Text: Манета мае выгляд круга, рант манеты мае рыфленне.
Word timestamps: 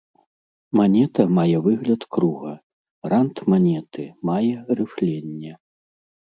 Манета 0.77 1.21
мае 1.39 1.57
выгляд 1.67 2.01
круга, 2.15 2.53
рант 3.11 3.37
манеты 3.51 4.03
мае 4.31 4.55
рыфленне. 4.81 5.53